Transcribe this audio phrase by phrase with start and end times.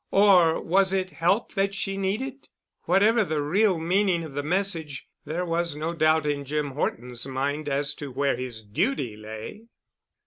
[0.09, 2.49] Or was it help that she needed?
[2.85, 7.69] Whatever the real meaning of the message, there was no doubt in Jim Horton's mind
[7.69, 9.65] as to where his duty lay.